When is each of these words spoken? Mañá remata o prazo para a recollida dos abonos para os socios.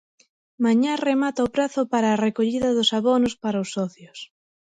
Mañá 0.65 0.93
remata 1.09 1.47
o 1.47 1.51
prazo 1.55 1.81
para 1.93 2.07
a 2.11 2.21
recollida 2.27 2.75
dos 2.77 2.89
abonos 2.99 3.33
para 3.43 3.61
os 3.63 3.69
socios. 3.77 4.19